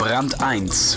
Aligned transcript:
Brand 0.00 0.40
1 0.40 0.96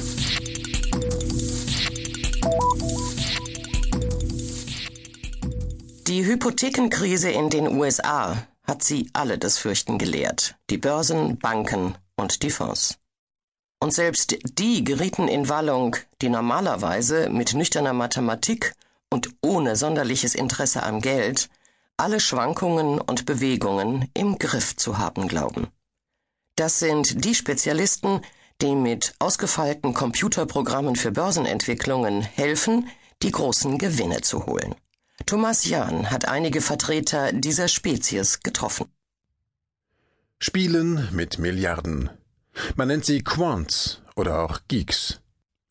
Die 6.08 6.26
Hypothekenkrise 6.26 7.30
in 7.30 7.50
den 7.50 7.68
USA 7.68 8.48
hat 8.64 8.82
sie 8.82 9.10
alle 9.12 9.38
das 9.38 9.58
Fürchten 9.58 9.98
gelehrt. 9.98 10.56
Die 10.70 10.78
Börsen, 10.78 11.38
Banken 11.38 11.96
und 12.16 12.44
die 12.44 12.50
Fonds. 12.50 12.98
Und 13.82 13.94
selbst 13.94 14.38
die 14.58 14.86
gerieten 14.86 15.28
in 15.28 15.50
Wallung, 15.50 15.98
die 16.22 16.30
normalerweise 16.30 17.30
mit 17.30 17.54
nüchterner 17.54 17.92
Mathematik 17.92 18.72
und 19.10 19.32
ohne 19.42 19.76
sonderliches 19.76 20.34
Interesse 20.34 20.82
am 20.82 21.02
Geld 21.02 21.50
alle 21.98 22.22
Schwankungen 22.22 23.02
und 23.02 23.26
Bewegungen 23.26 24.10
im 24.14 24.40
Griff 24.40 24.78
zu 24.78 24.98
haben 24.98 25.28
glauben. 25.28 25.68
Das 26.56 26.80
sind 26.80 27.26
die 27.26 27.36
Spezialisten, 27.36 28.22
die 28.62 28.76
mit 28.76 29.14
ausgefeilten 29.20 29.94
Computerprogrammen 29.94 30.96
für 30.96 31.12
Börsenentwicklungen 31.12 32.22
helfen, 32.22 32.88
die 33.22 33.32
großen 33.32 33.78
Gewinne 33.78 34.22
zu 34.22 34.46
holen. 34.46 34.76
Thomas 35.26 35.66
Jahn 35.66 36.12
hat 36.12 36.28
einige 36.28 36.62
Vertreter 36.62 37.32
dieser 37.32 37.68
Spezies 37.68 38.42
getroffen. 38.42 38.88
Spielen 40.40 41.08
mit 41.12 41.40
Milliarden. 41.40 42.10
Man 42.76 42.90
nennt 42.90 43.06
sie 43.06 43.24
Quants 43.24 44.02
oder 44.16 44.40
auch 44.40 44.60
Geeks. 44.68 45.20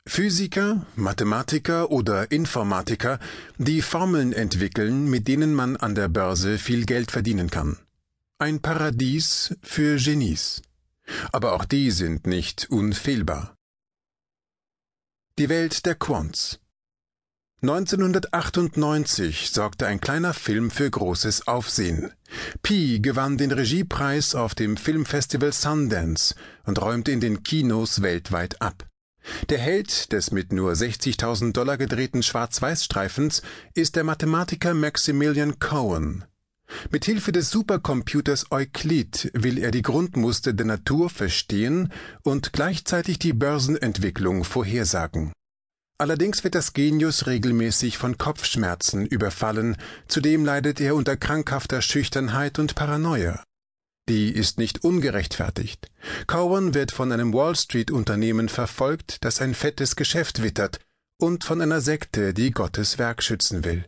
Physiker, 0.06 0.84
Mathematiker 0.96 1.90
oder 1.90 2.32
Informatiker, 2.32 3.20
die 3.58 3.82
Formeln 3.82 4.32
entwickeln, 4.32 5.08
mit 5.08 5.28
denen 5.28 5.54
man 5.54 5.76
an 5.76 5.94
der 5.94 6.08
Börse 6.08 6.58
viel 6.58 6.86
Geld 6.86 7.12
verdienen 7.12 7.50
kann. 7.50 7.78
Ein 8.38 8.60
Paradies 8.60 9.54
für 9.62 9.96
Genies. 9.98 10.62
Aber 11.32 11.52
auch 11.52 11.64
die 11.64 11.90
sind 11.90 12.26
nicht 12.26 12.70
unfehlbar. 12.70 13.54
Die 15.38 15.48
Welt 15.48 15.86
der 15.86 15.94
Quants. 15.94 16.60
1998 17.62 19.50
sorgte 19.50 19.86
ein 19.86 20.00
kleiner 20.00 20.34
Film 20.34 20.70
für 20.70 20.90
großes 20.90 21.46
Aufsehen. 21.46 22.12
Pi 22.62 22.98
gewann 23.00 23.38
den 23.38 23.52
Regiepreis 23.52 24.34
auf 24.34 24.56
dem 24.56 24.76
Filmfestival 24.76 25.52
Sundance 25.52 26.34
und 26.64 26.82
räumte 26.82 27.12
in 27.12 27.20
den 27.20 27.44
Kinos 27.44 28.02
weltweit 28.02 28.60
ab. 28.60 28.88
Der 29.48 29.58
Held 29.58 30.12
des 30.12 30.32
mit 30.32 30.52
nur 30.52 30.72
60.000 30.72 31.52
Dollar 31.52 31.76
gedrehten 31.76 32.24
Schwarz-Weiß-Streifens 32.24 33.42
ist 33.74 33.94
der 33.94 34.02
Mathematiker 34.02 34.74
Maximilian 34.74 35.60
Cohen. 35.60 36.24
Mit 36.90 37.04
Hilfe 37.04 37.32
des 37.32 37.50
Supercomputers 37.50 38.50
Euklid 38.50 39.30
will 39.34 39.58
er 39.58 39.70
die 39.70 39.82
Grundmuster 39.82 40.52
der 40.52 40.66
Natur 40.66 41.10
verstehen 41.10 41.92
und 42.22 42.52
gleichzeitig 42.52 43.18
die 43.18 43.32
Börsenentwicklung 43.32 44.44
vorhersagen. 44.44 45.32
Allerdings 45.98 46.42
wird 46.42 46.54
das 46.54 46.72
Genius 46.72 47.26
regelmäßig 47.26 47.96
von 47.96 48.18
Kopfschmerzen 48.18 49.06
überfallen, 49.06 49.76
zudem 50.08 50.44
leidet 50.44 50.80
er 50.80 50.96
unter 50.96 51.16
krankhafter 51.16 51.80
Schüchternheit 51.80 52.58
und 52.58 52.74
Paranoia. 52.74 53.44
Die 54.08 54.30
ist 54.32 54.58
nicht 54.58 54.82
ungerechtfertigt. 54.82 55.92
Cowan 56.26 56.74
wird 56.74 56.90
von 56.90 57.12
einem 57.12 57.32
Wall 57.32 57.54
Street 57.54 57.92
Unternehmen 57.92 58.48
verfolgt, 58.48 59.24
das 59.24 59.40
ein 59.40 59.54
fettes 59.54 59.94
Geschäft 59.94 60.42
wittert, 60.42 60.80
und 61.20 61.44
von 61.44 61.60
einer 61.60 61.80
Sekte, 61.80 62.34
die 62.34 62.50
Gottes 62.50 62.98
Werk 62.98 63.22
schützen 63.22 63.64
will. 63.64 63.84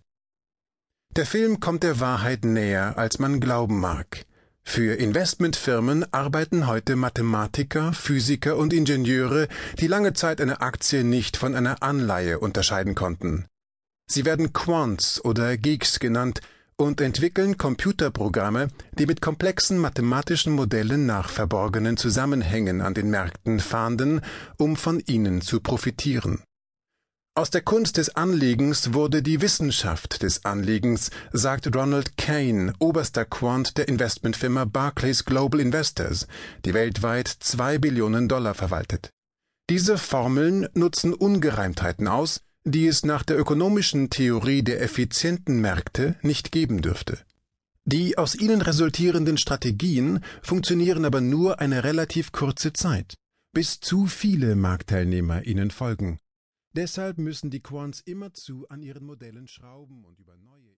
Der 1.17 1.27
Film 1.27 1.61
kommt 1.61 1.85
der 1.85 2.01
Wahrheit 2.01 2.45
näher, 2.45 2.99
als 2.99 3.21
man 3.21 3.39
glauben 3.39 3.79
mag. 3.79 4.27
Für 4.65 4.97
Investmentfirmen 4.97 6.13
arbeiten 6.13 6.67
heute 6.67 6.97
Mathematiker, 6.97 7.93
Physiker 7.93 8.57
und 8.57 8.73
Ingenieure, 8.73 9.47
die 9.79 9.87
lange 9.87 10.15
Zeit 10.15 10.41
eine 10.41 10.61
Aktie 10.61 11.05
nicht 11.05 11.37
von 11.37 11.55
einer 11.55 11.85
Anleihe 11.85 12.41
unterscheiden 12.41 12.97
konnten. 12.97 13.47
Sie 14.11 14.25
werden 14.25 14.53
Quants 14.53 15.25
oder 15.25 15.57
Geeks 15.57 16.01
genannt 16.01 16.41
und 16.77 17.01
entwickeln 17.01 17.59
Computerprogramme, 17.59 18.67
die 18.99 19.07
mit 19.07 19.21
komplexen 19.21 19.79
mathematischen 19.79 20.53
Modellen 20.53 21.07
nach 21.07 21.29
verborgenen 21.29 21.97
Zusammenhängen 21.97 22.81
an 22.81 22.95
den 22.95 23.09
Märkten 23.09 23.61
fahnden, 23.61 24.21
um 24.59 24.75
von 24.75 24.99
ihnen 24.99 25.43
zu 25.43 25.61
profitieren. 25.61 26.43
Aus 27.37 27.51
der 27.51 27.63
Kunst 27.63 27.97
des 27.97 28.15
Anlegens 28.15 28.93
wurde 28.93 29.21
die 29.21 29.41
Wissenschaft 29.41 30.23
des 30.23 30.45
Anlegens, 30.45 31.11
sagt 31.33 31.75
Ronald 31.75 32.17
Kane, 32.17 32.73
oberster 32.79 33.25
Quant 33.25 33.77
der 33.77 33.89
Investmentfirma 33.89 34.67
Barclays 34.67 35.25
Global 35.25 35.59
Investors, 35.59 36.29
die 36.65 36.75
weltweit 36.75 37.27
zwei 37.27 37.79
Billionen 37.79 38.29
Dollar 38.29 38.55
verwaltet. 38.55 39.11
Diese 39.69 39.99
Formeln 39.99 40.69
nutzen 40.75 41.13
Ungereimtheiten 41.13 42.07
aus, 42.07 42.43
die 42.63 42.87
es 42.87 43.05
nach 43.05 43.25
der 43.25 43.37
ökonomischen 43.37 44.11
Theorie 44.11 44.63
der 44.63 44.81
effizienten 44.81 45.61
Märkte 45.61 46.15
nicht 46.23 46.53
geben 46.53 46.83
dürfte. 46.83 47.19
Die 47.85 48.17
aus 48.17 48.37
ihnen 48.37 48.63
resultierenden 48.63 49.39
Strategien 49.39 50.21
funktionieren 50.41 51.05
aber 51.05 51.21
nur 51.21 51.59
eine 51.59 51.83
relativ 51.83 52.31
kurze 52.31 52.73
Zeit, 52.73 53.17
bis 53.53 53.81
zu 53.81 54.07
viele 54.07 54.55
Marktteilnehmer 54.55 55.45
ihnen 55.45 55.73
folgen. 55.73 56.21
Deshalb 56.77 57.19
müssen 57.19 57.51
die 57.51 57.61
Quants 57.61 58.01
immerzu 58.01 58.69
an 58.69 58.83
ihren 58.83 59.07
Modellen 59.07 59.47
schrauben 59.47 60.05
und 60.05 60.19
über 60.19 60.37
neue 60.37 60.75